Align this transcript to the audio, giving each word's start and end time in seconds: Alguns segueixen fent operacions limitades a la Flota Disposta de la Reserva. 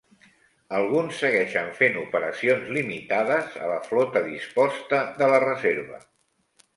Alguns 0.75 1.17
segueixen 1.23 1.67
fent 1.79 1.99
operacions 2.03 2.71
limitades 2.77 3.59
a 3.65 3.67
la 3.73 3.75
Flota 3.89 4.23
Disposta 4.31 5.03
de 5.21 5.29
la 5.33 5.41
Reserva. 5.45 6.01